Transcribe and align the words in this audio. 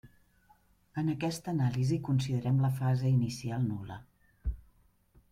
En 1.01 1.11
aquesta 1.11 1.51
anàlisi, 1.51 1.99
considerem 2.07 2.57
la 2.63 2.71
fase 2.77 3.11
inicial 3.17 3.67
nul·la. 3.67 3.99